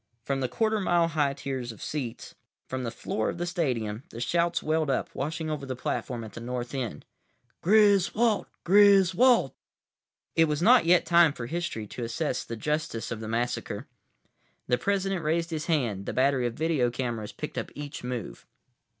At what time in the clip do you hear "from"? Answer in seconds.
0.23-0.39, 2.67-2.81